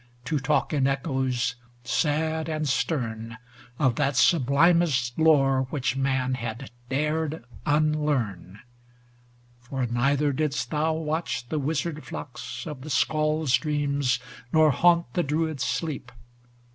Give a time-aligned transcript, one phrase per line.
[0.25, 1.53] To talk in echoes
[1.83, 3.37] sad and stern,
[3.77, 8.61] Of that sublimest lore which man had dared unlearn?
[9.59, 14.17] For neither didst thou watch the wizard flocks Of the Scald's dreams,
[14.51, 16.11] nor haunt the Druid's sleep.